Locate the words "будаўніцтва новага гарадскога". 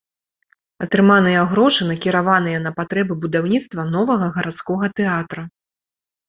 3.27-4.91